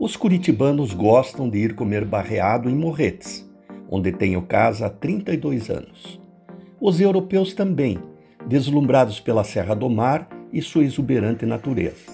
Os 0.00 0.16
curitibanos 0.16 0.94
gostam 0.94 1.50
de 1.50 1.58
ir 1.58 1.74
comer 1.74 2.04
barreado 2.04 2.70
em 2.70 2.74
Morretes, 2.74 3.44
onde 3.90 4.12
tenho 4.12 4.40
casa 4.42 4.86
há 4.86 4.90
32 4.90 5.70
anos. 5.70 6.20
Os 6.80 7.00
europeus 7.00 7.52
também, 7.52 7.98
deslumbrados 8.46 9.18
pela 9.18 9.42
Serra 9.42 9.74
do 9.74 9.90
Mar 9.90 10.28
e 10.52 10.62
sua 10.62 10.84
exuberante 10.84 11.44
natureza. 11.44 12.12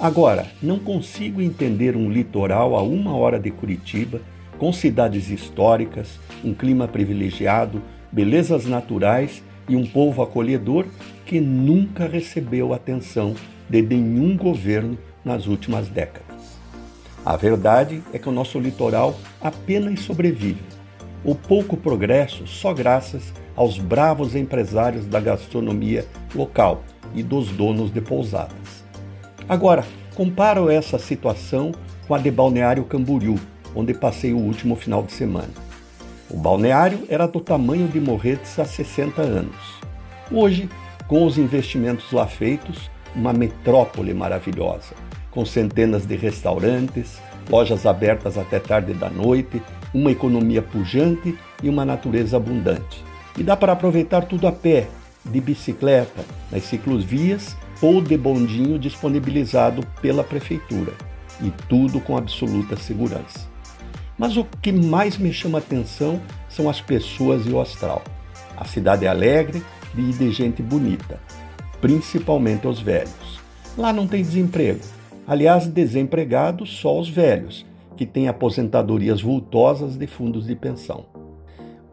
Agora, 0.00 0.44
não 0.60 0.80
consigo 0.80 1.40
entender 1.40 1.96
um 1.96 2.10
litoral 2.10 2.74
a 2.74 2.82
uma 2.82 3.14
hora 3.14 3.38
de 3.38 3.52
Curitiba, 3.52 4.20
com 4.58 4.72
cidades 4.72 5.30
históricas, 5.30 6.18
um 6.42 6.52
clima 6.52 6.88
privilegiado, 6.88 7.80
belezas 8.10 8.66
naturais 8.66 9.40
e 9.68 9.76
um 9.76 9.86
povo 9.86 10.20
acolhedor 10.20 10.84
que 11.24 11.40
nunca 11.40 12.08
recebeu 12.08 12.74
atenção 12.74 13.36
de 13.70 13.80
nenhum 13.82 14.36
governo 14.36 14.98
nas 15.24 15.46
últimas 15.46 15.88
décadas. 15.88 16.33
A 17.24 17.36
verdade 17.36 18.02
é 18.12 18.18
que 18.18 18.28
o 18.28 18.32
nosso 18.32 18.58
litoral 18.58 19.16
apenas 19.40 20.00
sobrevive. 20.00 20.62
O 21.24 21.34
pouco 21.34 21.74
progresso 21.74 22.46
só 22.46 22.74
graças 22.74 23.32
aos 23.56 23.78
bravos 23.78 24.36
empresários 24.36 25.06
da 25.06 25.18
gastronomia 25.20 26.06
local 26.34 26.84
e 27.14 27.22
dos 27.22 27.48
donos 27.48 27.90
de 27.90 28.02
pousadas. 28.02 28.84
Agora, 29.48 29.84
comparo 30.14 30.68
essa 30.68 30.98
situação 30.98 31.72
com 32.06 32.14
a 32.14 32.18
de 32.18 32.30
Balneário 32.30 32.84
Camboriú, 32.84 33.36
onde 33.74 33.94
passei 33.94 34.34
o 34.34 34.38
último 34.38 34.76
final 34.76 35.02
de 35.02 35.12
semana. 35.12 35.48
O 36.28 36.36
balneário 36.36 37.04
era 37.08 37.26
do 37.26 37.40
tamanho 37.40 37.88
de 37.88 38.00
Morretes 38.00 38.58
há 38.58 38.66
60 38.66 39.22
anos. 39.22 39.80
Hoje, 40.30 40.68
com 41.06 41.24
os 41.24 41.38
investimentos 41.38 42.12
lá 42.12 42.26
feitos, 42.26 42.90
uma 43.14 43.32
metrópole 43.32 44.12
maravilhosa, 44.12 44.94
com 45.34 45.44
centenas 45.44 46.06
de 46.06 46.16
restaurantes, 46.16 47.20
lojas 47.50 47.84
abertas 47.84 48.38
até 48.38 48.58
tarde 48.58 48.94
da 48.94 49.10
noite, 49.10 49.60
uma 49.92 50.10
economia 50.10 50.62
pujante 50.62 51.36
e 51.62 51.68
uma 51.68 51.84
natureza 51.84 52.36
abundante. 52.36 53.04
E 53.36 53.42
dá 53.42 53.56
para 53.56 53.72
aproveitar 53.72 54.22
tudo 54.22 54.46
a 54.46 54.52
pé, 54.52 54.86
de 55.24 55.40
bicicleta, 55.40 56.24
nas 56.52 56.64
ciclovias 56.64 57.56
ou 57.82 58.00
de 58.00 58.16
bondinho 58.16 58.78
disponibilizado 58.78 59.84
pela 60.00 60.22
prefeitura. 60.22 60.92
E 61.42 61.50
tudo 61.68 62.00
com 62.00 62.16
absoluta 62.16 62.76
segurança. 62.76 63.48
Mas 64.16 64.36
o 64.36 64.44
que 64.62 64.70
mais 64.70 65.18
me 65.18 65.32
chama 65.32 65.58
atenção 65.58 66.20
são 66.48 66.70
as 66.70 66.80
pessoas 66.80 67.44
e 67.46 67.50
o 67.50 67.60
astral. 67.60 68.04
A 68.56 68.64
cidade 68.64 69.04
é 69.04 69.08
alegre 69.08 69.62
e 69.96 70.12
de 70.12 70.30
gente 70.30 70.62
bonita, 70.62 71.20
principalmente 71.80 72.68
os 72.68 72.80
velhos. 72.80 73.40
Lá 73.76 73.92
não 73.92 74.06
tem 74.06 74.22
desemprego, 74.22 74.80
Aliás, 75.26 75.66
desempregados 75.66 76.78
só 76.78 76.98
os 76.98 77.08
velhos, 77.08 77.64
que 77.96 78.04
têm 78.04 78.28
aposentadorias 78.28 79.22
vultosas 79.22 79.96
de 79.96 80.06
fundos 80.06 80.46
de 80.46 80.54
pensão. 80.54 81.06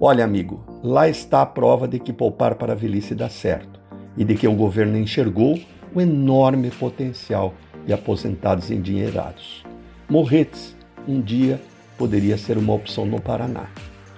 Olha, 0.00 0.24
amigo, 0.24 0.64
lá 0.82 1.08
está 1.08 1.42
a 1.42 1.46
prova 1.46 1.86
de 1.86 1.98
que 1.98 2.12
poupar 2.12 2.56
para 2.56 2.72
a 2.72 2.76
velhice 2.76 3.14
dá 3.14 3.28
certo 3.28 3.78
e 4.16 4.24
de 4.24 4.34
que 4.34 4.48
o 4.48 4.54
governo 4.54 4.96
enxergou 4.96 5.60
o 5.94 6.00
enorme 6.00 6.70
potencial 6.70 7.54
de 7.86 7.92
aposentados 7.92 8.70
endinheirados. 8.70 9.64
Morretes, 10.08 10.74
um 11.06 11.20
dia, 11.20 11.60
poderia 11.96 12.36
ser 12.36 12.58
uma 12.58 12.72
opção 12.72 13.04
no 13.04 13.20
Paraná. 13.20 13.68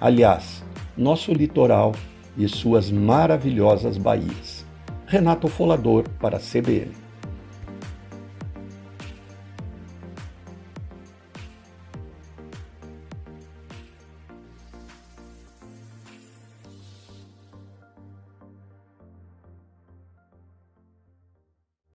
Aliás, 0.01 0.65
nosso 0.97 1.33
litoral 1.33 1.93
e 2.37 2.49
suas 2.49 2.91
maravilhosas 2.91 3.99
baías. 3.99 4.65
Renato 5.07 5.49
Folador 5.49 6.09
para 6.21 6.39
a 6.39 6.41
CBN. 6.41 7.02